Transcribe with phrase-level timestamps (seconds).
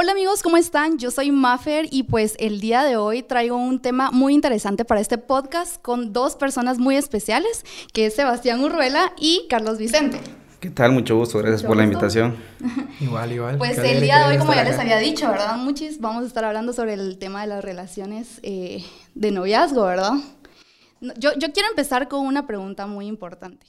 [0.00, 0.96] Hola amigos, ¿cómo están?
[0.98, 5.00] Yo soy Maffer y pues el día de hoy traigo un tema muy interesante para
[5.00, 10.20] este podcast con dos personas muy especiales, que es Sebastián Urruela y Carlos Vicente.
[10.60, 10.92] ¿Qué tal?
[10.92, 12.36] Mucho gusto, gracias por la invitación.
[13.00, 13.58] igual, igual.
[13.58, 16.00] Pues el día de hoy, como ya les había dicho, ¿verdad, Muchis?
[16.00, 18.84] Vamos a estar hablando sobre el tema de las relaciones eh,
[19.16, 20.12] de noviazgo, ¿verdad?
[21.00, 23.66] Yo, yo quiero empezar con una pregunta muy importante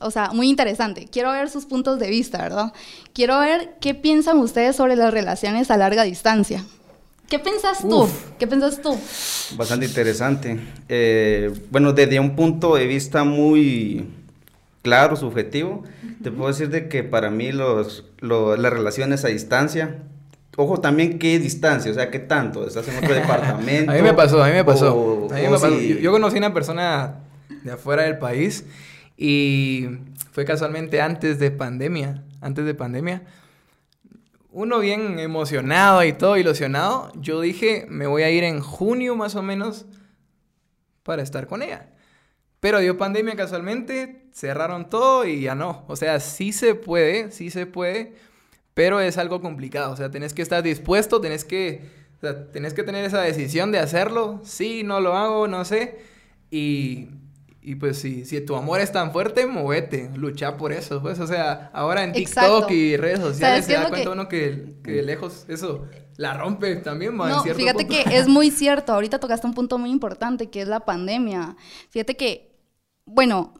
[0.00, 1.08] o sea, muy interesante.
[1.10, 2.72] Quiero ver sus puntos de vista, ¿verdad?
[3.12, 6.64] Quiero ver qué piensan ustedes sobre las relaciones a larga distancia.
[7.28, 8.08] ¿Qué piensas tú?
[8.38, 8.96] ¿Qué piensas tú?
[9.56, 10.60] Bastante interesante.
[10.88, 14.06] Eh, bueno, desde un punto de vista muy
[14.82, 15.82] claro, subjetivo,
[16.22, 20.02] te puedo decir de que para mí los, las relaciones a distancia,
[20.56, 23.90] ojo también qué distancia, o sea, qué tanto, estás en otro departamento.
[23.90, 25.28] a mí me pasó, a mí me pasó.
[25.30, 25.70] a mí me pasó.
[25.70, 27.20] Yo, yo conocí a una persona
[27.62, 28.64] de afuera del país
[29.16, 29.86] y
[30.32, 33.22] fue casualmente antes de pandemia, antes de pandemia.
[34.50, 39.34] Uno bien emocionado y todo ilusionado, yo dije, me voy a ir en junio más
[39.34, 39.86] o menos
[41.02, 41.90] para estar con ella.
[42.60, 45.84] Pero dio pandemia casualmente, cerraron todo y ya no.
[45.86, 48.14] O sea, sí se puede, sí se puede,
[48.74, 49.92] pero es algo complicado.
[49.92, 51.82] O sea, tenés que estar dispuesto, tenés que,
[52.52, 54.40] tenés que tener esa decisión de hacerlo.
[54.44, 55.98] Sí, no lo hago, no sé.
[56.50, 57.10] Y
[57.66, 61.26] y pues si, si tu amor es tan fuerte, movete, lucha por eso, pues, o
[61.26, 65.86] sea, ahora en TikTok y redes sociales se da cuenta uno que, que, lejos eso
[66.18, 70.50] la rompe también, No, fíjate que es muy cierto, ahorita tocaste un punto muy importante,
[70.50, 71.56] que es la pandemia.
[71.88, 72.54] Fíjate que,
[73.06, 73.54] bueno,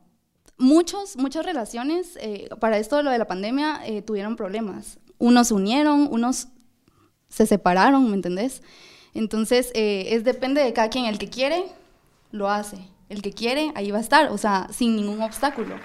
[0.59, 4.99] muchos, muchas relaciones, eh, para esto de lo de la pandemia, eh, tuvieron problemas.
[5.17, 6.49] Unos se unieron, unos
[7.31, 8.63] se separaron, ¿me entendés?
[9.15, 11.65] Entonces, eh, es depende de cada quien, el que quiere,
[12.33, 15.77] lo hace el que quiere, ahí va a estar, o sea, sin ningún obstáculo.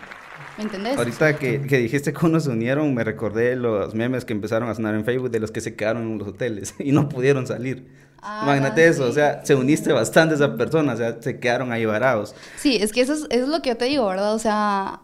[0.57, 0.97] ¿Me entendés?
[0.97, 4.95] Ahorita que, que dijiste cómo se unieron, me recordé los memes que empezaron a sonar
[4.95, 7.87] en Facebook de los que se quedaron en los hoteles y no pudieron salir.
[8.21, 11.71] Ah, Imagínate eso, o sea, se uniste bastante a esa persona, o sea, se quedaron
[11.71, 12.35] ahí varados.
[12.57, 14.33] Sí, es que eso es, eso es lo que yo te digo, ¿verdad?
[14.33, 14.99] O sea,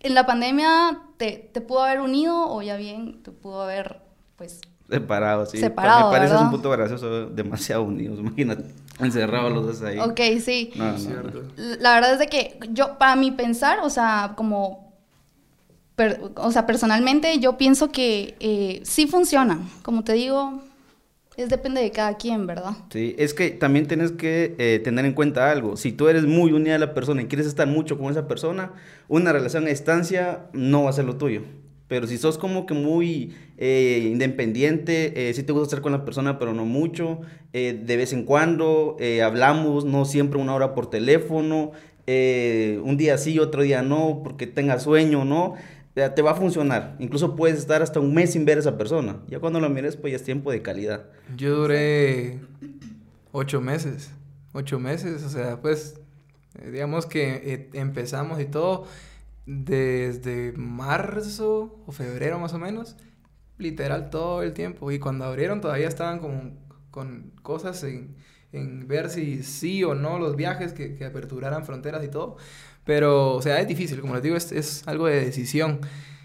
[0.00, 4.00] en la pandemia te, te pudo haber unido o ya bien te pudo haber,
[4.36, 4.60] pues...
[4.88, 5.58] Separado, sí.
[5.58, 8.64] Separado, Me parece un punto gracioso, demasiado unidos, imagínate.
[9.00, 9.98] Encerrados los dos ahí.
[9.98, 10.72] Ok, sí.
[11.80, 14.94] La verdad es de que yo, para mi pensar, o sea, como,
[16.36, 19.58] o sea, personalmente yo pienso que eh, sí funciona.
[19.82, 20.62] Como te digo,
[21.36, 22.72] es depende de cada quien, ¿verdad?
[22.90, 25.76] Sí, es que también tienes que eh, tener en cuenta algo.
[25.76, 28.72] Si tú eres muy unida a la persona y quieres estar mucho con esa persona,
[29.08, 31.42] una relación a distancia no va a ser lo tuyo.
[31.88, 36.04] Pero si sos como que muy eh, independiente, eh, sí te gusta estar con la
[36.04, 37.20] persona, pero no mucho,
[37.52, 41.72] eh, de vez en cuando hablamos, no siempre una hora por teléfono,
[42.08, 45.54] un día sí, otro día no, porque tengas sueño, ¿no?
[45.94, 46.94] te va a funcionar.
[46.98, 49.16] Incluso puedes estar hasta un mes sin ver a esa persona.
[49.28, 51.06] Ya cuando lo mires, pues ya es tiempo de calidad.
[51.38, 52.38] Yo duré
[53.32, 54.10] ocho meses.
[54.52, 55.98] Ocho meses, o sea, pues
[56.70, 58.86] digamos que empezamos y todo
[59.46, 62.96] desde marzo o febrero más o menos,
[63.58, 64.90] literal todo el tiempo.
[64.90, 66.52] Y cuando abrieron todavía estaban como
[66.90, 68.16] con cosas en,
[68.52, 72.36] en ver si sí o no los viajes, que, que, aperturaran fronteras y todo.
[72.84, 75.80] Pero, o sea, es difícil, como les digo, es, es algo de decisión.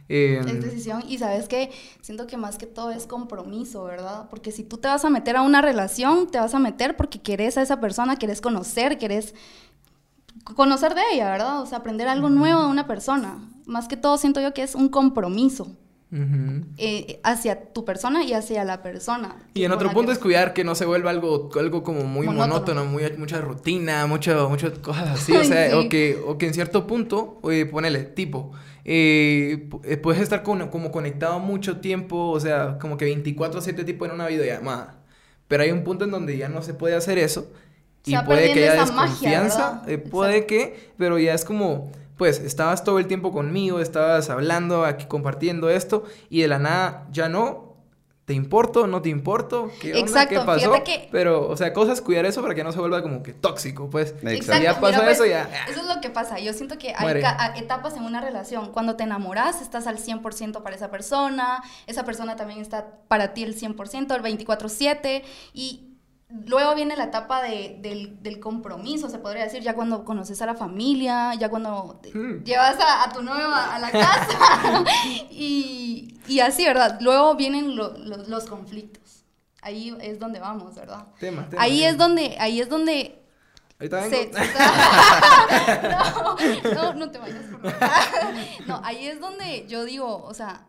[0.08, 1.72] es em, decisión y sabes que
[2.02, 4.28] siento que más que todo es compromiso, ¿verdad?
[4.30, 7.20] Porque si tú te vas a meter a una relación, te vas a meter porque
[7.20, 9.36] querés a esa persona, querés conocer, querés
[10.44, 11.62] conocer de ella, ¿verdad?
[11.62, 13.38] O sea, aprender algo nuevo de una persona.
[13.66, 15.76] Más que todo siento yo que es un compromiso.
[16.78, 19.38] Eh, hacia tu persona y hacia la persona.
[19.54, 22.84] Y en otro punto es cuidar que no se vuelva algo, algo como muy monótono,
[22.84, 26.86] muy, mucha rutina, mucho, muchas cosas así, o sea, o, que, o que en cierto
[26.86, 28.52] punto, oye, ponele, tipo,
[28.84, 34.12] eh, eh, puedes estar como conectado mucho tiempo, o sea, como que 24-7 tipo en
[34.12, 35.00] una videollamada,
[35.48, 37.54] pero hay un punto en donde ya no se puede hacer eso
[38.06, 43.00] y puede que haya desconfianza, eh, puede que, pero ya es como, pues, estabas todo
[43.00, 47.72] el tiempo conmigo, estabas hablando, aquí compartiendo esto, y de la nada ya no,
[48.26, 48.88] ¿Te importo?
[48.88, 49.72] ¿No te importo?
[49.82, 50.26] ¿Qué onda?
[50.26, 50.72] ¿Qué pasó?
[51.12, 54.16] Pero, o sea, cosas, cuidar eso para que no se vuelva como que tóxico, pues.
[54.22, 54.64] Exacto.
[54.64, 55.50] Ya pasó eso, ya.
[55.68, 56.40] Eso es lo que pasa.
[56.40, 57.22] Yo siento que hay
[57.58, 58.72] etapas en una relación.
[58.72, 61.62] Cuando te enamoras, estás al 100% para esa persona.
[61.88, 65.24] Esa persona también está para ti el 100%, el 24-7.
[65.54, 65.91] Y
[66.48, 67.78] Luego viene la etapa de,
[68.22, 72.44] del, compromiso, se podría decir, ya cuando conoces a la familia, ya cuando hmm.
[72.44, 74.84] llevas a, tu novio a, la casa
[75.30, 76.98] y, y, así, ¿verdad?
[77.02, 79.26] Luego vienen los conflictos.
[79.62, 81.08] Ahí es donde vamos, ¿verdad?
[81.20, 83.22] Tema, tema, ahí es donde, ahí es donde
[83.82, 84.38] Ahorita vengo.
[86.76, 87.62] no, no, no te vayas por
[88.68, 90.68] No, ahí es donde yo digo, o sea,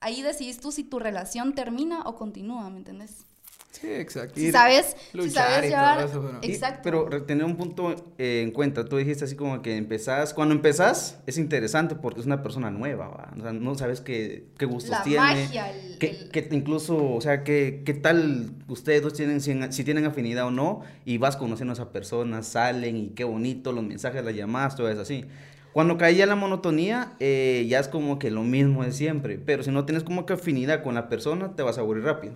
[0.00, 3.26] ahí decidís tú si tu relación termina o continúa, ¿me entendés?
[3.70, 4.40] Sí, exacto.
[4.40, 6.08] Si sabes, si sabes llevar...
[6.42, 6.80] Exacto.
[6.82, 11.20] pero tener un punto eh, en cuenta, tú dijiste así como que empezás, cuando empezás
[11.26, 15.02] es interesante porque es una persona nueva, O sea, no sabes qué, qué gustos La
[15.02, 15.18] tiene.
[15.18, 20.06] Magia, el, que, incluso, o sea, qué, qué tal ustedes dos tienen, si, si, tienen
[20.06, 24.24] afinidad o no, y vas conociendo a esa persona, salen y qué bonito, los mensajes,
[24.24, 25.26] las llamadas, todo es así.
[25.72, 29.38] Cuando caía la monotonía, eh, ya es como que lo mismo de siempre.
[29.38, 32.34] Pero si no tienes como que afinidad con la persona, te vas a aburrir rápido.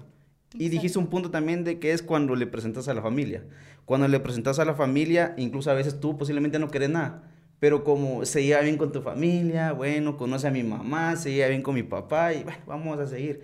[0.55, 3.45] Y dijiste un punto también de que es cuando le presentas a la familia.
[3.85, 7.23] Cuando le presentas a la familia, incluso a veces tú posiblemente no querés nada.
[7.59, 11.49] Pero como se lleva bien con tu familia, bueno, conoce a mi mamá, se lleva
[11.49, 13.41] bien con mi papá y bueno, vamos a seguir.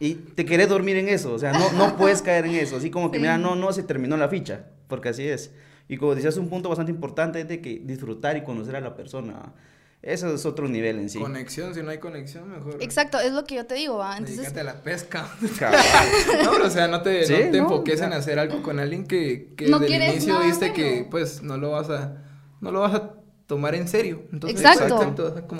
[0.00, 2.76] Y te querés dormir en eso, o sea, no, no puedes caer en eso.
[2.76, 5.52] Así como que, mira, no, no, se terminó la ficha, porque así es.
[5.88, 8.96] Y como decías, un punto bastante importante es de que disfrutar y conocer a la
[8.96, 9.52] persona.
[10.02, 11.18] Eso es otro nivel en sí.
[11.18, 12.78] Conexión, si no hay conexión, mejor.
[12.80, 14.16] Exacto, es lo que yo te digo, ¿va?
[14.16, 14.56] Entonces...
[14.56, 15.28] a la pesca.
[15.40, 19.52] no, pero o sea, no te, no te enfoques en hacer algo con alguien que,
[19.56, 22.16] que desde el inicio viste que, pues, no lo vas a,
[22.62, 23.10] no lo vas a
[23.46, 24.22] tomar en serio.
[24.32, 25.14] Entonces, exacto.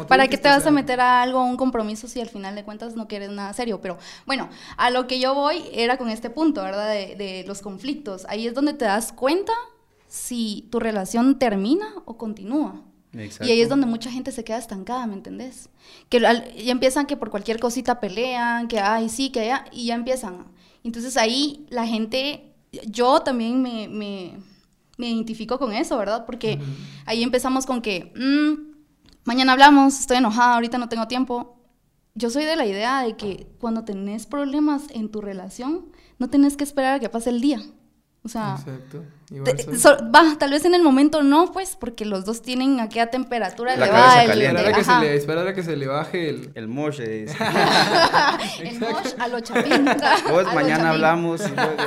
[0.08, 2.64] ¿Para qué te vas a meter a algo, a un compromiso, si al final de
[2.64, 3.82] cuentas no quieres nada serio?
[3.82, 4.48] Pero bueno,
[4.78, 6.88] a lo que yo voy era con este punto, ¿verdad?
[6.88, 8.24] De, de los conflictos.
[8.26, 9.52] Ahí es donde te das cuenta
[10.08, 12.84] si tu relación termina o continúa.
[13.12, 15.68] Y ahí es donde mucha gente se queda estancada, ¿me entendés?
[16.08, 19.94] Que ya empiezan que por cualquier cosita pelean, que ay, sí, que ya, y ya
[19.94, 20.46] empiezan.
[20.84, 22.54] Entonces ahí la gente,
[22.86, 24.34] yo también me, me,
[24.96, 26.24] me identifico con eso, ¿verdad?
[26.24, 26.60] Porque
[27.04, 31.56] ahí empezamos con que, mm, mañana hablamos, estoy enojada, ahorita no tengo tiempo.
[32.14, 36.56] Yo soy de la idea de que cuando tenés problemas en tu relación, no tenés
[36.56, 37.60] que esperar a que pase el día.
[38.22, 39.02] O sea, Exacto.
[40.14, 43.86] va, tal vez en el momento no, pues, porque los dos tienen aquella temperatura la
[43.86, 44.24] elevada.
[44.24, 46.50] Esperar a, que se le, esperar a que se le baje el...
[46.54, 47.00] El mosh.
[47.00, 47.26] el
[48.78, 49.86] mosh a lo chapín.
[50.28, 51.40] Pues mañana hablamos.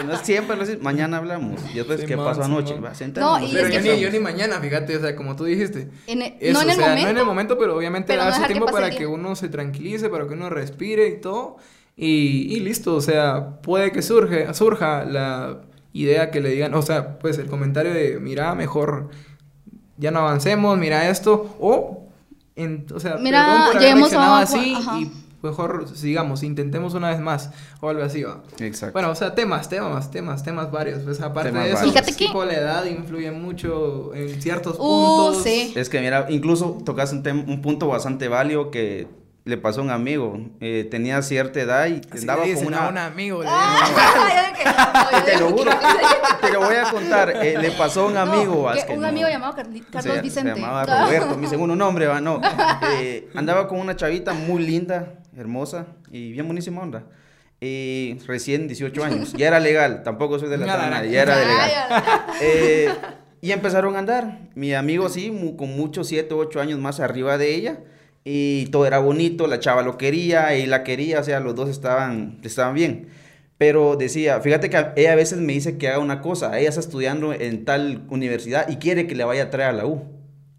[0.05, 1.61] no siempre lo mañana hablamos.
[1.71, 2.79] Y después, ¿qué pasó anoche?
[2.79, 5.91] Va, no, y pero yo, ni, yo, ni, mañana, fíjate, o sea, como tú dijiste.
[6.07, 6.15] E,
[6.51, 7.03] no en el momento.
[7.03, 10.33] No en el momento, pero obviamente hace tiempo para que uno se tranquilice, para que
[10.33, 11.57] uno respire y todo.
[11.95, 15.61] Y, y listo, o sea, puede que surge, surja la
[15.93, 19.09] idea que le digan, o sea, pues el comentario de, mira, mejor
[19.97, 22.09] ya no avancemos, mira esto, o,
[22.55, 25.11] en, o sea, mira, haber así y
[25.43, 27.51] mejor sigamos, intentemos una vez más
[27.81, 28.41] o algo así va.
[28.59, 28.93] Exacto.
[28.93, 31.01] Bueno, o sea, temas, temas, temas, temas varios.
[31.01, 32.29] Pues aparte de eso, Fíjate que...
[32.33, 35.43] la edad influye mucho en ciertos uh, puntos.
[35.43, 35.73] Sí.
[35.75, 39.07] Es que mira, incluso tocas un, un punto bastante válido que
[39.45, 40.39] le pasó a un amigo.
[40.61, 42.89] Eh, tenía cierta edad y andaba con una...
[42.89, 43.41] un amigo.
[45.25, 45.71] te lo juro.
[46.41, 47.29] te lo voy a contar.
[47.43, 48.71] Eh, le pasó a un amigo.
[48.89, 50.53] un amigo llamado Carlos Vicente.
[50.53, 52.39] Se llamaba Roberto, mi segundo nombre, va, no.
[52.93, 57.03] Eh, andaba con una chavita muy linda, hermosa y bien buenísima onda.
[57.59, 59.33] Y recién 18 años.
[59.33, 60.03] Ya era legal.
[60.03, 62.97] Tampoco soy de la cara Ya era legal.
[63.41, 64.39] y empezaron a andar.
[64.55, 67.79] Mi amigo sí, con muchos 7, 8 años más arriba de ella
[68.25, 71.69] y todo era bonito, la chava lo quería y la quería, o sea, los dos
[71.69, 73.07] estaban, estaban bien.
[73.57, 76.81] Pero decía, fíjate que ella a veces me dice que haga una cosa, ella está
[76.81, 80.01] estudiando en tal universidad y quiere que le vaya a traer a la U.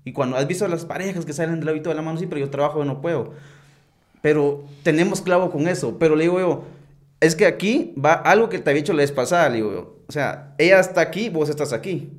[0.04, 2.40] Y cuando has visto las parejas que salen del hábito de la mano, sí, pero
[2.40, 3.32] yo trabajo y no puedo.
[4.22, 5.98] Pero tenemos clavo con eso.
[5.98, 6.64] Pero le digo yo,
[7.20, 10.04] es que aquí va algo que te había dicho la vez pasada, le digo yo.
[10.06, 12.10] O sea, ella está aquí, vos estás aquí.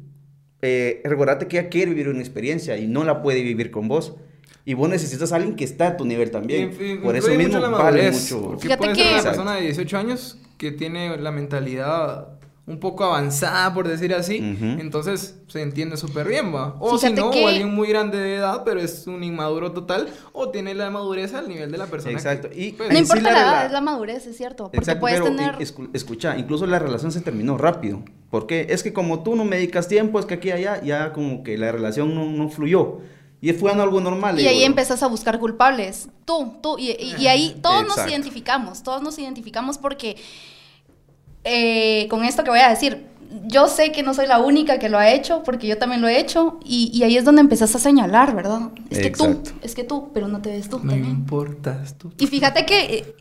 [0.61, 4.15] Eh, recordate que ella quiere vivir una experiencia y no la puede vivir con vos.
[4.65, 6.75] Y vos necesitas a alguien que está a tu nivel también.
[7.03, 8.57] Por eso mismo vale mucho.
[8.57, 12.35] Porque puede ser una persona de 18 años que tiene la mentalidad
[12.67, 16.75] un poco avanzada, por decir así, entonces se entiende súper bien, va.
[16.79, 20.49] O si no, o alguien muy grande de edad, pero es un inmaduro total, o
[20.49, 22.13] tiene la madurez al nivel de la persona.
[22.13, 22.49] Exacto.
[22.51, 24.71] y, pues, no importa la, edad, es la madurez, es cierto.
[24.73, 25.57] Porque puedes tener...
[25.93, 28.01] escucha, incluso la relación se terminó rápido.
[28.31, 31.13] porque Es que como tú no me dedicas tiempo, es que aquí y allá, ya
[31.13, 32.99] como que la relación no, no fluyó.
[33.45, 34.39] Y fue algo normal.
[34.39, 36.09] Y ahí empezás a buscar culpables.
[36.25, 36.79] Tú, tú.
[36.79, 38.81] Y, ahí todos nos identificamos.
[38.81, 40.17] Todos nos identificamos porque
[41.43, 43.05] eh, con esto que voy a decir,
[43.43, 46.07] yo sé que no soy la única que lo ha hecho, porque yo también lo
[46.07, 48.71] he hecho, y, ahí es donde empezás a señalar, ¿verdad?
[48.89, 50.79] Es que tú, es que tú, pero no te ves tú.
[50.81, 52.11] No importas tú.
[52.17, 53.15] Y fíjate que eh,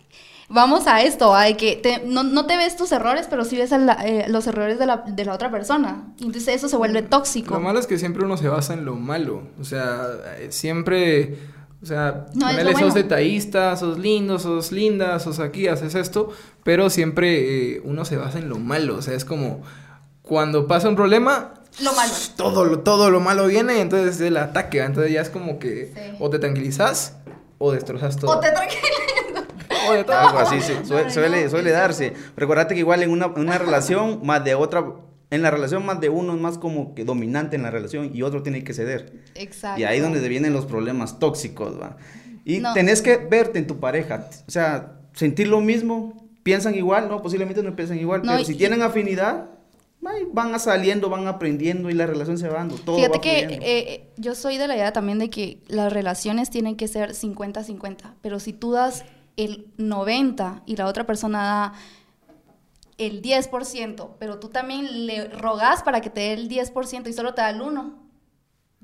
[0.55, 4.47] vamos a esto, a que no, te ves tus errores, pero sí ves eh, los
[4.47, 6.15] errores de la, otra persona.
[6.21, 7.55] Entonces eso se vuelve tóxico.
[7.55, 9.43] Lo malo es que siempre uno se basa en lo malo.
[9.61, 10.07] O sea,
[10.39, 11.53] eh, siempre...
[11.83, 16.31] O sea, no, sos detallista, sos lindo, sos linda, sos aquí, haces esto,
[16.63, 18.97] pero siempre eh, uno se basa en lo malo.
[18.97, 19.61] O sea, es como
[20.23, 22.13] cuando pasa un problema, lo malo.
[22.37, 24.81] Todo lo, todo lo malo viene y entonces el ataque.
[24.81, 27.17] Entonces ya es como que o te tranquilizas
[27.59, 28.31] o destrozas todo.
[28.31, 28.94] O te tranquilizas.
[29.89, 30.01] O de.
[30.13, 32.13] Algo así, sí, suele, suele, darse.
[32.37, 34.85] Recordate que igual en una, una relación más de otra
[35.31, 38.23] en la relación más de uno es más como que dominante en la relación y
[38.23, 39.13] otro tiene que ceder.
[39.35, 39.81] Exacto.
[39.81, 41.97] Y ahí es donde vienen los problemas tóxicos, ¿va?
[42.45, 47.23] Y tenés que verte en tu pareja, o sea, sentir lo mismo, piensan igual, no,
[47.23, 49.47] posiblemente no piensan igual, pero si tienen afinidad,
[50.33, 52.77] van saliendo, van aprendiendo y la relación se va dando.
[52.77, 56.51] Todo Fíjate que eh, eh, yo soy de la idea también de que las relaciones
[56.51, 59.05] tienen que ser 50-50, pero si tú das
[59.37, 61.73] el 90 y la otra persona da
[62.99, 67.35] el 10%, pero tú también le rogas para que te dé el 10% y solo
[67.35, 68.05] te da el 1%.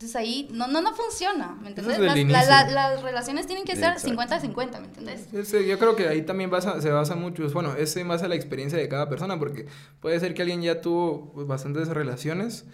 [0.00, 1.99] Entonces ahí no, no, no funciona, ¿me entiendes?
[1.99, 5.28] Las, relaciones tienen que ser 50-50, ¿me entiendes?
[5.52, 8.88] yo creo que ahí también se basa mucho, bueno, es más a la experiencia de
[8.88, 9.66] cada persona, porque
[10.00, 12.64] puede ser que alguien ya tuvo pues, bastantes relaciones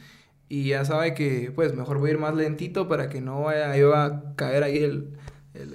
[0.49, 3.73] y ya sabe que, pues, mejor voy a ir más lentito para que no vaya
[3.73, 5.19] a caer ahí el,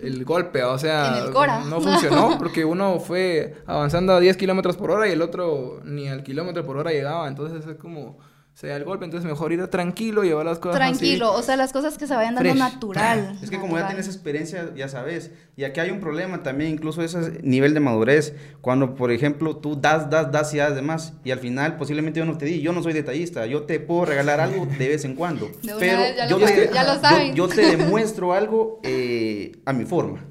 [0.02, 1.26] el, golpe, o sea,
[1.68, 6.08] no funcionó porque uno fue avanzando a 10 kilómetros por hora y el otro ni
[6.08, 8.18] al kilómetro por hora llegaba, entonces es como
[8.54, 11.72] se da el golpe, entonces mejor ir tranquilo, llevar las cosas Tranquilo, o sea, las
[11.72, 13.40] cosas que se vayan dando natural.
[13.42, 17.02] Es que como ya tienes experiencia, ya sabes, y aquí hay un problema también, incluso
[17.02, 21.14] ese nivel de madurez, cuando, por ejemplo, tú das, das, das y das de más,
[21.24, 24.06] y al final posiblemente yo no te di, yo no soy detallista, yo te puedo
[24.06, 29.74] regalar algo de vez en cuando, pero yo, te, yo, te demuestro algo eh, a
[29.74, 30.26] mi forma.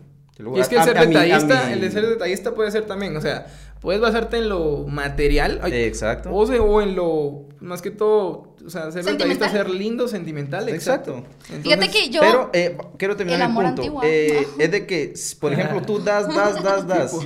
[0.56, 3.46] Y es que el ser detallista, el de ser detallista puede ser también, o sea,
[3.80, 5.60] puedes basarte en lo material.
[5.72, 6.30] exacto.
[6.30, 10.68] O, o, en lo, más que todo, o sea, ser detallista, ser lindo, sentimental.
[10.68, 11.24] Exacto.
[11.62, 12.20] Fíjate que yo...
[12.20, 14.00] Pero, eh, quiero terminar el, punto.
[14.02, 17.16] Eh, es de que, por ejemplo, tú das, das, das, das.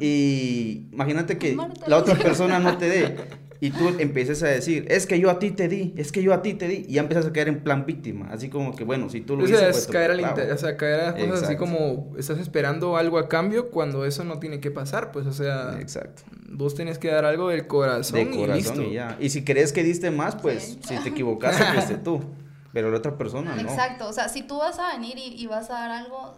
[0.00, 3.16] y imagínate que la otra persona no te dé.
[3.60, 6.32] Y tú empieces a decir, es que yo a ti te di, es que yo
[6.34, 6.84] a ti te di.
[6.88, 8.28] Y ya empiezas a caer en plan víctima.
[8.30, 9.60] Así como que, bueno, si tú lo dices.
[9.60, 13.70] Pues, caer al o sea, caer a cosas así como estás esperando algo a cambio
[13.70, 15.12] cuando eso no tiene que pasar.
[15.12, 15.78] Pues, o sea.
[15.80, 16.22] Exacto.
[16.48, 18.32] Vos tenés que dar algo del corazón.
[18.32, 18.82] y listo.
[18.82, 19.16] y ya.
[19.20, 22.20] Y si crees que diste más, pues, si te equivocaste, fuiste tú.
[22.72, 23.62] Pero la otra persona no.
[23.62, 24.06] Exacto.
[24.06, 26.34] O sea, si tú vas a venir y, y vas a dar algo,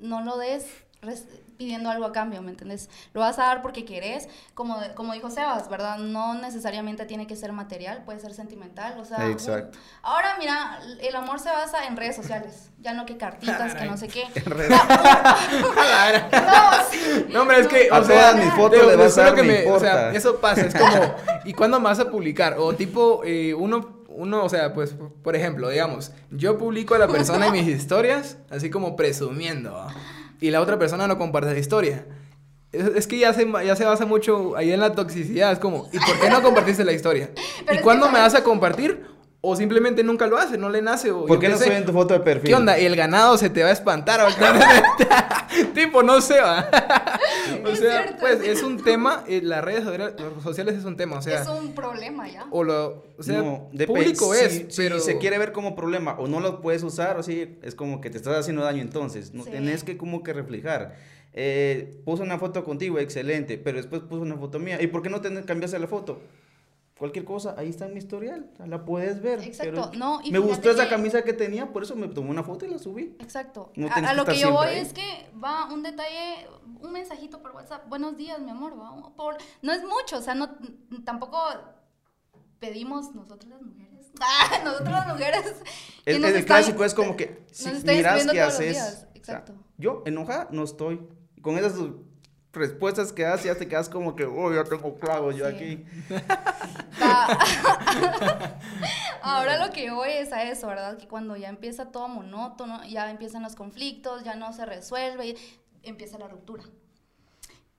[0.00, 0.64] no lo des
[1.56, 2.88] pidiendo algo a cambio, ¿me entiendes?
[3.12, 5.98] Lo vas a dar porque querés, como, como dijo Sebas, ¿verdad?
[5.98, 9.18] No necesariamente tiene que ser material, puede ser sentimental, o sea...
[10.02, 13.96] ahora, mira, el amor se basa en redes sociales, ya no que cartitas, que no
[13.96, 14.22] sé qué.
[17.30, 20.12] no, hombre, es que, a todas mis fotos le vas a dar, me, O sea,
[20.12, 21.14] eso pasa, es como,
[21.44, 22.56] ¿y cuándo vas a publicar?
[22.58, 27.06] O tipo, eh, uno uno, o sea, pues, por ejemplo, digamos, yo publico a la
[27.06, 29.86] persona en mis historias, así como presumiendo
[30.40, 32.06] y la otra persona no comparte la historia.
[32.70, 35.52] Es, que ya se, ya se basa mucho ahí en la toxicidad.
[35.52, 37.30] Es como, ¿y por qué no compartiste la historia?
[37.72, 39.06] ¿Y cuándo me vas a compartir?
[39.40, 41.12] O simplemente nunca lo hace, no le nace.
[41.12, 42.48] O, ¿Por qué no se en tu foto de perfil?
[42.48, 42.76] ¿Qué onda?
[42.76, 44.20] Y el ganado se te va a espantar.
[45.74, 46.68] tipo, no sé, va.
[47.64, 49.84] o sea, pues es un tema, eh, las redes
[50.42, 51.42] sociales es un tema, o sea.
[51.42, 52.46] Es un problema ya.
[52.50, 53.42] O lo, o sea,
[53.86, 54.98] público es, pero...
[54.98, 58.00] Si se quiere ver como problema o no lo puedes usar, o sí, es como
[58.00, 59.34] que te estás haciendo daño entonces.
[59.34, 60.96] No tenés que como que reflejar.
[61.32, 64.82] Eh, puso una foto contigo, excelente, pero después puso una foto mía.
[64.82, 66.20] ¿Y por qué no te cambiaste la foto?
[66.98, 69.40] Cualquier cosa, ahí está en mi historial, la puedes ver.
[69.40, 72.66] Exacto, no, y Me gustó esa camisa que tenía, por eso me tomé una foto
[72.66, 73.16] y la subí.
[73.20, 73.72] Exacto.
[73.90, 76.48] a, lo que yo voy es que va un detalle,
[76.80, 80.34] un mensajito por WhatsApp, buenos días, mi amor, va, por, no es mucho, o sea,
[80.34, 80.50] no,
[81.04, 81.38] tampoco
[82.58, 85.54] pedimos nosotros las mujeres, ah, nosotros las mujeres.
[86.04, 89.52] El, el clásico es como que, si miras qué haces, Exacto.
[89.76, 91.06] yo enojada no estoy,
[91.42, 91.74] con esas
[92.58, 95.86] respuestas que das, ya te quedas como que, oh, ya tengo clavos yo aquí.
[99.22, 100.96] Ahora lo que voy es a eso, ¿verdad?
[100.96, 105.36] Que cuando ya empieza todo monótono, ya empiezan los conflictos, ya no se resuelve,
[105.82, 106.64] empieza la ruptura.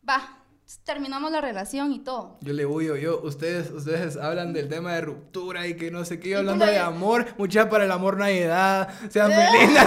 [0.08, 0.38] Va,
[0.84, 2.38] terminamos la relación y todo.
[2.42, 6.20] Yo le voy yo, ustedes, ustedes hablan del tema de ruptura y que no sé
[6.20, 9.84] qué, hablando de amor, mucha para el amor no hay edad, sean felices.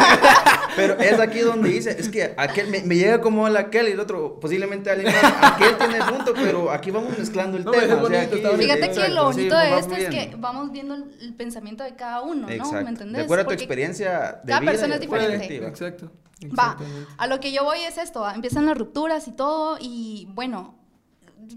[0.76, 4.00] Pero es aquí donde dice, es que aquel me, llega como el aquel y el
[4.00, 5.12] otro posiblemente alguien
[5.42, 8.08] aquel tiene punto, pero aquí vamos mezclando el tema.
[8.56, 12.46] Fíjate que lo bonito de esto es que vamos viendo el, pensamiento de cada uno,
[12.48, 12.72] ¿no?
[12.72, 13.18] ¿Me entendés?
[13.18, 15.56] De acuerdo a tu experiencia de cada persona es diferente.
[15.66, 16.10] Exacto.
[16.58, 16.76] Va,
[17.18, 20.74] a lo que yo voy es esto, empiezan las rupturas y todo, y bueno,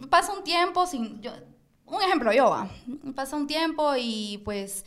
[0.10, 1.22] pasa un tiempo sin...
[1.22, 1.32] Yo,
[1.88, 2.70] un ejemplo, yo va,
[3.16, 4.86] pasa un tiempo y pues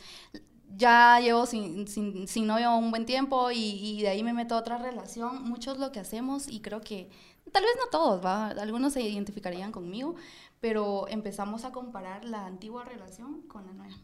[0.75, 4.55] ya llevo sin, sin, sin novio un buen tiempo y, y, de ahí me meto
[4.55, 5.43] a otra relación.
[5.43, 7.09] Muchos lo que hacemos, y creo que,
[7.51, 8.47] tal vez no todos, ¿va?
[8.49, 10.15] algunos se identificarían conmigo,
[10.59, 13.95] pero empezamos a comparar la antigua relación con la nueva.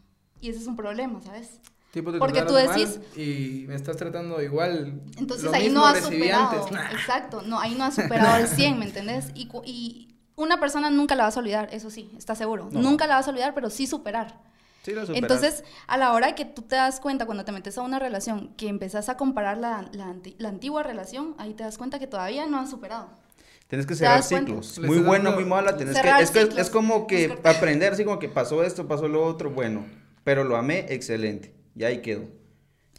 [0.41, 1.59] Y ese es un problema, ¿sabes?
[2.01, 2.99] Porque tú decís...
[3.15, 5.01] Y me estás tratando igual.
[5.17, 6.67] Entonces ahí no has superado.
[6.91, 9.27] Exacto, no, ahí no has superado el 100, ¿me entendés?
[9.33, 12.67] Y, y, una persona nunca la vas a olvidar, eso sí, está seguro.
[12.71, 14.41] Nunca la vas a olvidar, pero sí superar.
[14.85, 17.81] Sí, la Entonces, a la hora que tú te das cuenta, cuando te metes a
[17.81, 22.05] una relación, que empezás a comparar la, la, antigua relación, ahí te das cuenta que
[22.05, 23.09] todavía no has superado.
[23.67, 24.77] Tienes que cerrar ciclos.
[24.77, 25.75] Muy buena, muy mala.
[25.75, 29.25] Tienes que, es, que, es como que aprender, así como que pasó esto, pasó lo
[29.25, 29.87] otro, bueno,
[30.23, 31.55] pero lo amé, excelente.
[31.75, 32.25] Y ahí quedó.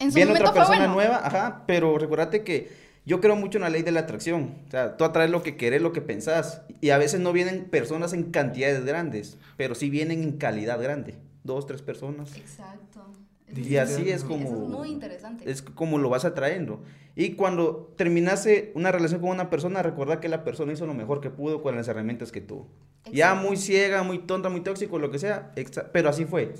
[0.00, 2.68] En Viene otra persona nueva, ajá, pero recuérdate que
[3.04, 4.56] yo creo mucho en la ley de la atracción.
[4.66, 6.62] O sea, tú atraes lo que querés, lo que pensás.
[6.80, 11.14] Y a veces no vienen personas en cantidades grandes, pero sí vienen en calidad grande.
[11.46, 12.36] Dos, tres personas.
[12.36, 13.06] Exacto.
[13.54, 14.48] Y así es como...
[14.48, 15.48] Eso es muy interesante.
[15.50, 16.82] Es como lo vas atrayendo.
[17.14, 21.20] Y cuando terminase una relación con una persona, recuerda que la persona hizo lo mejor
[21.20, 22.68] que pudo con las herramientas que tuvo.
[23.12, 25.52] Ya muy ciega, muy tonta, muy tóxico, lo que sea,
[25.92, 26.54] pero así fue.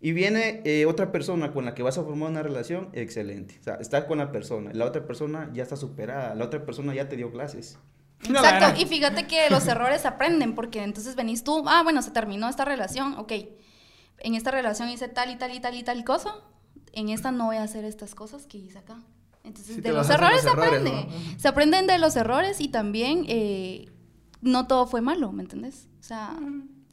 [0.00, 3.58] Y viene eh, otra persona con la que vas a formar una relación, excelente.
[3.60, 6.94] O sea, estás con la persona, la otra persona ya está superada, la otra persona
[6.94, 7.78] ya te dio clases.
[8.24, 12.48] Exacto, y fíjate que los errores aprenden, porque entonces venís tú, ah, bueno, se terminó
[12.48, 13.32] esta relación, ok,
[14.20, 16.34] en esta relación hice tal y tal y tal y tal cosa,
[16.92, 18.98] en esta no voy a hacer estas cosas que hice acá.
[19.42, 21.06] Entonces, de los errores, se aprende.
[21.38, 23.90] Se aprenden de los errores y también eh,
[24.42, 25.88] no todo fue malo, ¿me entendés?
[25.98, 26.38] O sea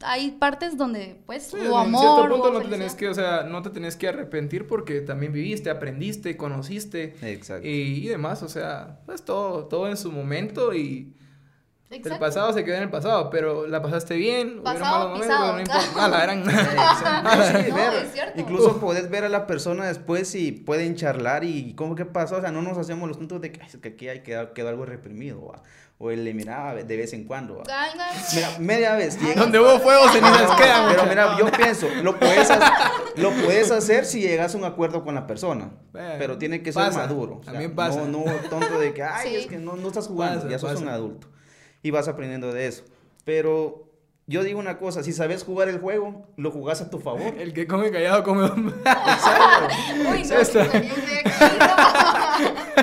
[0.02, 1.86] hay partes donde, pues, sí, amor.
[1.86, 5.00] En cierto punto no te tenés que, o sea, no te tenés que arrepentir porque
[5.00, 7.16] también viviste, aprendiste, conociste.
[7.22, 7.66] Exacto.
[7.66, 11.14] Y, demás, o sea, pues todo, todo en su momento y.
[11.90, 12.14] Exacto.
[12.14, 14.62] El pasado se quedó en el pasado, pero la pasaste bien.
[14.62, 15.54] Pasado, pisado.
[15.54, 15.88] no importa.
[15.96, 16.44] Ah, la eran.
[17.64, 22.04] sí, ver, incluso puedes ver a la persona después y pueden charlar y cómo que
[22.04, 22.36] pasó.
[22.36, 24.84] O sea, no nos hacemos los puntos de que, que aquí hay quedado, quedó algo
[24.84, 25.46] reprimido.
[25.46, 25.62] ¿va?
[26.00, 27.62] o él le miraba de vez en cuando.
[28.34, 29.18] Mira, media vez.
[29.36, 30.88] Donde hubo fuego se les quedan.
[30.88, 32.62] Pero mira, yo pienso, lo puedes, hacer,
[33.16, 35.70] lo puedes hacer si llegas a un acuerdo con la persona.
[35.92, 37.40] pero tiene que ser maduro.
[37.44, 38.04] También pasa.
[38.04, 40.88] No, no tonto de que, ay, es que no, no estás jugando, ya sos un
[40.88, 41.28] adulto.
[41.82, 42.84] Y vas aprendiendo de eso.
[43.24, 43.88] Pero
[44.28, 47.34] yo digo una cosa, si sabes jugar el juego, lo jugás a tu favor.
[47.38, 49.68] El que come callado come Exacto.
[50.10, 50.54] Uy, no, es,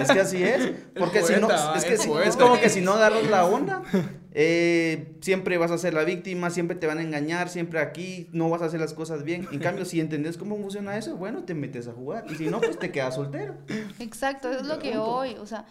[0.02, 0.72] es que así es.
[0.98, 3.84] Porque si no, es, que es, como que si no agarras la onda,
[4.32, 8.50] eh, siempre vas a ser la víctima, siempre te van a engañar, siempre aquí no
[8.50, 9.48] vas a hacer las cosas bien.
[9.52, 12.26] En cambio, si entendés cómo funciona eso, bueno, te metes a jugar.
[12.28, 13.54] Y si no, pues te quedas soltero.
[14.00, 15.66] Exacto, es lo que hoy, o sea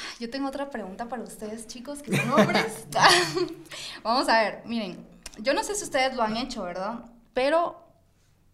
[0.20, 2.86] yo tengo otra pregunta para ustedes, chicos, que son hombres.
[4.02, 5.06] Vamos a ver, miren,
[5.38, 7.04] yo no sé si ustedes lo han hecho, ¿verdad?
[7.34, 7.84] Pero,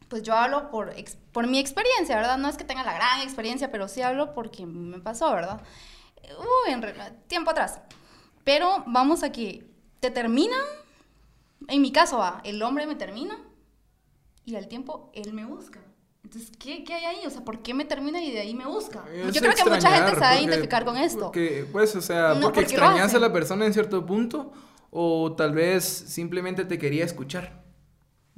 [0.09, 0.94] pues yo hablo por,
[1.33, 2.38] por mi experiencia, ¿verdad?
[2.38, 5.62] No es que tenga la gran experiencia, pero sí hablo porque me pasó, ¿verdad?
[6.38, 6.83] Uy, en
[7.26, 7.80] tiempo atrás.
[8.44, 9.64] Pero vamos aquí,
[10.00, 10.61] te terminan,
[11.68, 13.38] en mi caso va, el hombre me termina
[14.44, 15.80] y al tiempo él me busca.
[16.25, 17.27] Entonces, ¿qué, ¿qué, hay ahí?
[17.27, 19.05] O sea, ¿por qué me termina y de ahí me busca?
[19.31, 21.27] Yo creo que mucha gente se va a identificar con esto.
[21.27, 24.51] Porque, pues, o sea, porque, extrañas a la persona en cierto punto
[24.91, 27.63] o tal vez simplemente te quería escuchar.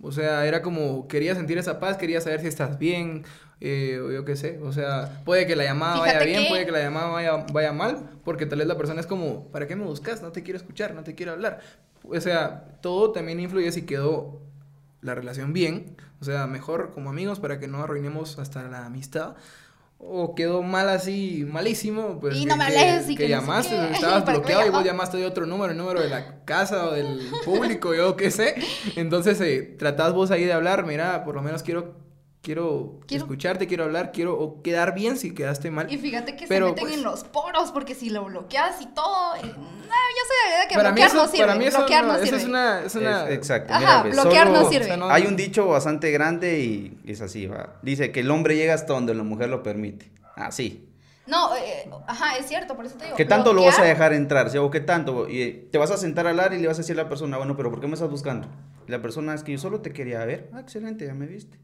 [0.03, 3.25] O sea, era como, quería sentir esa paz, quería saber si estás bien,
[3.61, 4.59] eh, o yo qué sé.
[4.63, 8.11] O sea, puede que la llamada vaya bien, puede que la llamada vaya, vaya mal,
[8.25, 10.23] porque tal vez la persona es como, ¿para qué me buscas?
[10.23, 11.61] No te quiero escuchar, no te quiero hablar.
[12.03, 14.43] O sea, todo también influye si quedó
[15.07, 19.37] la relación bien, o sea, mejor como amigos para que no arruinemos hasta la amistad.
[19.99, 22.37] O quedó mal así, malísimo, pues.
[22.37, 25.73] Y no me alejes que, que, llamaste, estabas bloqueado y vos llamaste de otro número,
[25.73, 28.57] el número de la casa o del público, yo qué sé.
[28.97, 31.95] Entonces, eh, tratás vos ahí de hablar, mira, por lo menos quiero
[32.47, 35.93] quiero, escucharte, quiero hablar, quiero quedar bien si quedaste mal.
[35.93, 39.35] Y fíjate que se meten pues en los poros, porque si lo bloqueas y todo,
[39.37, 40.23] eh, no, yo
[40.77, 41.47] que bloquear no sirve.
[41.47, 42.37] Para mí eso, bloquear no, sirve.
[42.37, 42.83] es una...
[42.85, 43.31] Es una...
[43.31, 43.73] exacto.
[43.73, 44.99] Ajá, bloquear no sirve.
[45.11, 47.75] hay un dicho bastante grande y es así, va.
[47.83, 50.11] Dice que el hombre llega hasta donde la mujer lo permite.
[50.35, 50.87] Así.
[51.27, 53.17] No, eh, ajá, es cierto, por eso te digo.
[53.17, 54.49] ¿Qué tanto lo vas a dejar entrar?
[54.49, 54.59] ¿sí?
[54.59, 55.29] ¿O qué tanto?
[55.29, 57.09] Y eh, te vas a sentar a hablar y le vas a decir a la
[57.09, 58.49] persona, bueno, pero ¿por qué me estás buscando?
[58.87, 60.51] Y la persona es que yo solo te quería ver.
[60.53, 61.59] Ah, excelente, ya me viste.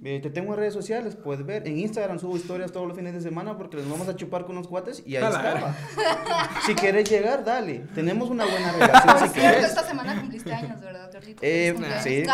[0.00, 1.66] Te tengo en redes sociales, puedes ver.
[1.66, 4.56] En Instagram subo historias todos los fines de semana porque les vamos a chupar con
[4.56, 5.76] unos cuates y ahí está.
[6.66, 7.80] si quieres llegar, dale.
[7.94, 9.18] Tenemos una buena relación.
[9.18, 11.10] si cierto, esta semana cumpliste años, ¿verdad,
[11.42, 12.24] Eh, sí.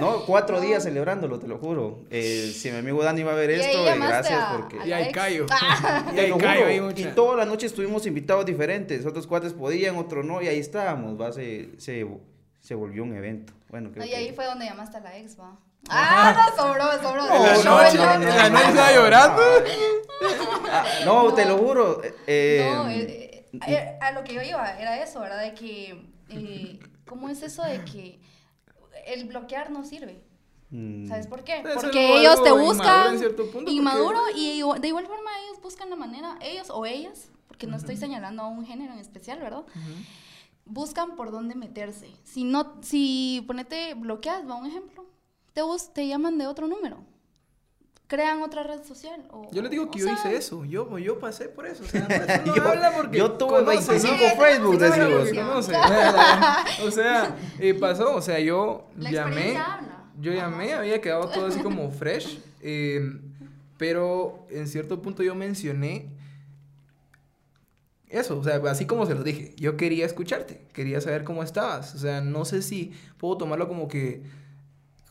[0.00, 2.04] no, cuatro días celebrándolo, te lo juro.
[2.10, 4.86] Eh, si mi amigo Dani va a ver esto, eh, gracias porque.
[4.86, 5.46] Y ahí callo.
[6.14, 6.90] y ahí callo.
[6.90, 9.06] Y toda la noche estuvimos invitados diferentes.
[9.06, 11.20] Otros cuates podían, otros no, y ahí estábamos.
[11.20, 12.06] Va, se, se,
[12.60, 13.54] se volvió un evento.
[13.70, 15.58] Bueno, creo y ahí fue donde llamaste a la ex, va.
[15.88, 17.24] Ah, no, sobró, sobró.
[17.34, 19.42] En la noche, en la noche estaba llorando.
[20.70, 22.00] Ah, no, te lo juro.
[22.26, 25.42] Eh, no, eh, eh, a lo que yo iba era eso, ¿verdad?
[25.42, 28.20] De que, ¿cómo es eso de que
[29.06, 30.22] el bloquear no sirve?
[30.70, 31.06] Mm.
[31.06, 31.62] ¿Sabes por qué?
[31.74, 33.18] Porque ellos te buscan
[33.66, 37.96] inmaduro, y de igual forma ellos buscan la manera, ellos o ellas, porque no estoy
[37.96, 39.64] señalando a un género en especial, ¿verdad?
[40.64, 42.08] Buscan por dónde meterse.
[42.24, 45.04] Si no, si ponete bloqueas, va un ejemplo,
[45.52, 45.62] te,
[45.92, 47.04] te llaman de otro número
[48.12, 49.24] crean otra red social.
[49.30, 51.82] O, yo les digo que yo hice eso, yo, yo pasé por eso.
[51.82, 52.06] O sea,
[52.46, 55.70] no yo, habla porque yo tuve 25 Facebook, decimos.
[56.84, 59.58] o sea, y pasó, o sea, yo llamé,
[60.20, 63.18] yo llamé, había quedado todo así como fresh, eh,
[63.78, 66.10] pero en cierto punto yo mencioné
[68.10, 71.94] eso, o sea, así como se lo dije, yo quería escucharte, quería saber cómo estabas,
[71.94, 74.22] o sea, no sé si puedo tomarlo como que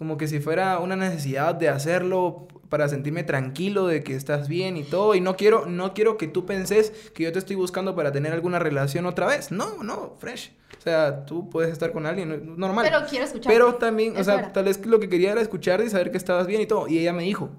[0.02, 4.76] como que si fuera una necesidad de hacerlo para sentirme tranquilo de que estás bien
[4.76, 5.14] y todo.
[5.14, 8.34] Y no quiero, no quiero que tú penses que yo te estoy buscando para tener
[8.34, 9.52] alguna relación otra vez.
[9.52, 10.54] No, no, fresh.
[10.76, 12.84] O sea, tú puedes estar con alguien, normal.
[12.84, 13.54] Pero quiero escuchar.
[13.54, 16.48] Pero también, o sea, tal vez lo que quería era escuchar y saber que estabas
[16.48, 16.88] bien y todo.
[16.88, 17.52] Y ella me dijo.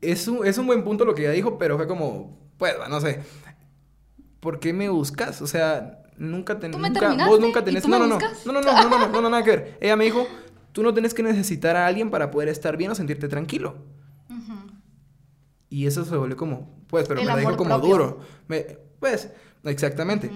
[0.00, 3.00] Es un, es un buen punto lo que ella dijo, pero fue como, pues, no
[3.00, 3.20] sé.
[4.40, 5.42] ¿Por qué me buscas?
[5.42, 6.78] O sea, nunca tenés.
[6.78, 7.86] Nunca, vos nunca tenés.
[7.88, 9.78] No, no, no, no, no, no, no, no, no, no, no, nada que ver.
[9.80, 10.26] Ella me dijo
[10.72, 13.76] Tú no tienes que necesitar a alguien para poder estar bien o sentirte tranquilo.
[15.68, 18.20] Y eso se volvió como, pues, pero me lo dijo como duro.
[18.98, 19.30] pues,
[19.64, 20.30] exactamente.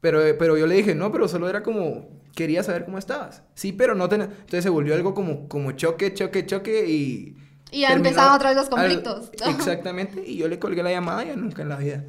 [0.00, 3.42] pero, pero yo le dije, no, pero solo era como, quería saber cómo estabas.
[3.54, 4.28] Sí, pero no tenés...
[4.28, 7.36] Entonces se volvió algo como, como choque, choque, choque y...
[7.72, 9.30] Y ya empezaron otra vez los conflictos.
[9.46, 10.22] exactamente.
[10.24, 12.04] Y yo le colgué la llamada y nunca en la vida.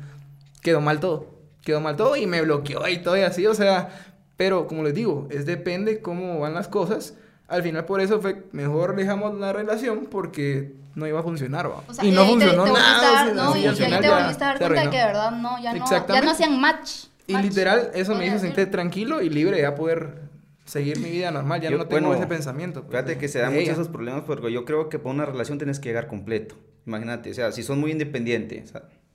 [0.61, 1.32] Quedó mal todo.
[1.63, 3.89] Quedó mal todo y me bloqueó y todo y así, o sea...
[4.35, 7.13] Pero como les digo, es depende cómo van las cosas
[7.47, 11.83] al final por eso fue mejor dejamos la relación porque no iba a funcionar, ¿va?
[12.03, 13.33] y no funcionó nada.
[13.33, 15.85] no, y, ahí te volviste a dar cuenta de que de verdad no, ya no,
[15.89, 17.05] ya no hacían match.
[17.25, 20.23] Y literal, eso me hizo sentir tranquilo y libre ya poder
[20.65, 22.81] seguir mi vida normal, ya no tengo ese pensamiento.
[22.81, 25.57] Pues, fíjate que se dan muchos esos problemas porque yo creo que para una relación
[25.57, 26.55] tienes que llegar completo.
[26.85, 28.73] Imagínate, o sea, si son muy independientes,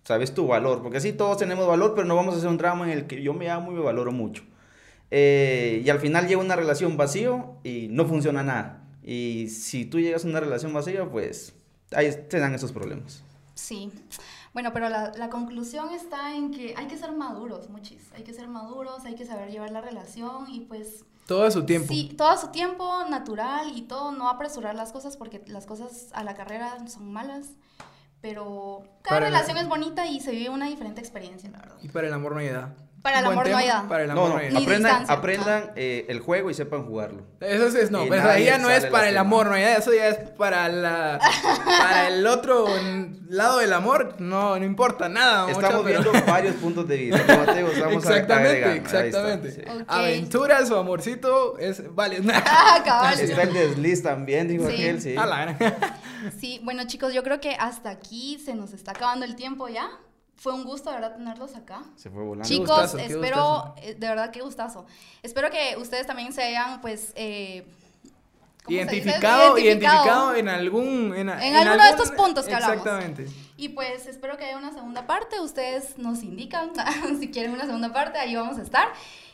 [0.08, 2.90] sabes tu valor, porque así todos tenemos valor, pero no vamos a hacer un drama
[2.90, 4.42] en el que yo me amo y me valoro mucho.
[5.10, 8.88] Eh, y al final llega una relación vacío y no funciona nada.
[9.02, 11.52] Y si tú llegas a una relación vacía, pues
[11.92, 13.22] ahí te dan esos problemas.
[13.52, 13.92] Sí.
[14.54, 18.10] Bueno, pero la, la, conclusión está en que hay que ser maduros, muchis.
[18.16, 21.04] Hay que ser maduros, hay que saber llevar la relación y pues...
[21.26, 21.88] Todo a su tiempo.
[21.92, 26.08] Sí, todo a su tiempo, natural y todo, no apresurar las cosas porque las cosas
[26.14, 27.50] a la carrera son malas.
[28.20, 31.76] Pero cada relación es bonita y se vive una diferente experiencia, la verdad.
[31.82, 32.74] Y para el amor no hay edad.
[33.08, 33.88] Para el amor no hay edad.
[33.88, 37.22] Para el amor no, no, aprendan, aprendan eh, el juego y sepan jugarlo.
[37.40, 39.94] Eso es, no, pero ahí ya no es para el amor, no hay edad, eso
[39.94, 41.18] ya es para la
[41.64, 42.66] para el otro
[43.28, 45.50] lado del amor, no, no importa nada.
[45.50, 47.22] Estamos viendo varios puntos de vista.
[47.92, 49.48] Exactamente, exactamente.
[49.48, 52.18] Está, Aventuras o amorcito es vale.
[52.50, 55.14] Ah, está el desliz también, dijo aquel, sí.
[56.38, 59.88] sí, bueno chicos, yo creo que hasta aquí se nos está acabando el tiempo ya
[60.38, 61.82] fue un gusto, de verdad, tenerlos acá.
[61.96, 62.48] Se fue volando.
[62.48, 64.86] Chicos, espero, eh, de verdad, qué gustazo.
[65.22, 67.66] Espero que ustedes también se hayan, pues, eh,
[68.68, 71.12] identificado, identificado, en algún...
[71.16, 72.76] En, en, alguno de estos puntos que hablamos.
[72.76, 73.26] Exactamente.
[73.56, 75.40] Y pues espero que haya una segunda parte.
[75.40, 76.70] Ustedes nos indican
[77.18, 78.88] si quieren una segunda parte, ahí vamos a estar.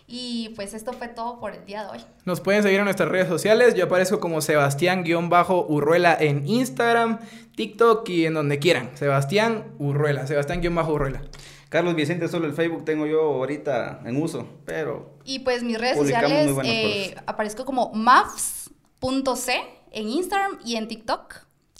[0.07, 2.05] Y pues esto fue todo por el día de hoy.
[2.25, 3.75] Nos pueden seguir en nuestras redes sociales.
[3.75, 7.21] Yo aparezco como Sebastián-Urruela en Instagram,
[7.57, 8.91] TikTok y en donde quieran.
[8.95, 11.23] Sebastián Urruela, Sebastián-Urruela.
[11.71, 15.19] Carlos Vicente, solo el Facebook tengo yo ahorita en uso, pero...
[15.25, 19.53] Y pues mis redes sociales eh, aparezco como mafs.c
[19.91, 21.35] en Instagram y en TikTok.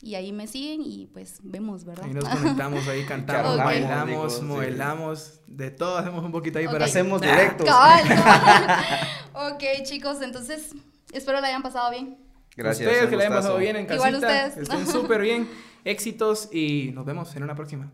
[0.05, 2.05] Y ahí me siguen y pues vemos, ¿verdad?
[2.05, 6.85] Ahí nos conectamos, ahí cantamos, bailamos, modelamos, de todo hacemos un poquito ahí para...
[6.85, 7.67] Hacemos directos.
[9.33, 10.75] ok, chicos, entonces
[11.13, 12.19] espero la hayan pasado bien.
[12.55, 12.87] Gracias.
[12.87, 14.09] Ustedes que la hayan pasado bien en casita.
[14.09, 14.57] Igual ustedes.
[14.59, 15.49] Estén súper bien.
[15.85, 17.91] Éxitos y nos vemos en una próxima.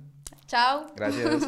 [0.47, 0.89] Chao.
[0.97, 1.45] Gracias.